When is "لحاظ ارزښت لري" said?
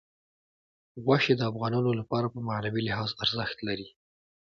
2.87-3.87